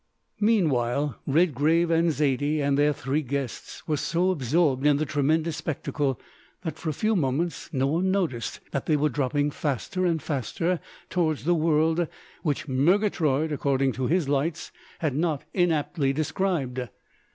Meanwhile, 0.39 1.19
Redgrave 1.27 1.91
and 1.91 2.11
Zaidie 2.11 2.59
and 2.59 2.75
their 2.75 2.91
three 2.91 3.21
guests 3.21 3.87
were 3.87 3.97
so 3.97 4.31
absorbed 4.31 4.83
in 4.83 4.97
the 4.97 5.05
tremendous 5.05 5.57
spectacle, 5.57 6.19
that 6.63 6.79
for 6.79 6.89
a 6.89 6.91
few 6.91 7.15
moments 7.15 7.69
no 7.71 7.85
one 7.85 8.09
noticed 8.09 8.61
that 8.71 8.87
they 8.87 8.97
were 8.97 9.09
dropping 9.09 9.51
faster 9.51 10.03
and 10.07 10.19
faster 10.19 10.79
towards 11.11 11.43
the 11.43 11.53
world 11.53 12.07
which 12.41 12.67
Murgatroyd, 12.67 13.51
according 13.51 13.91
to 13.91 14.07
his 14.07 14.27
lights, 14.27 14.71
had 15.01 15.13
not 15.15 15.43
inaptly 15.53 16.13
described. 16.13 16.81